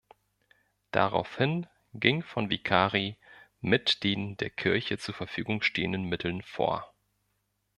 Daraufhin 0.89 1.67
ging 1.93 2.23
von 2.23 2.49
Vicari 2.49 3.17
mit 3.59 4.01
den 4.03 4.35
der 4.37 4.49
Kirche 4.49 4.97
zur 4.97 5.13
Verfügung 5.13 5.61
stehenden 5.61 6.05
Mitteln 6.05 6.41
vor. 6.41 6.91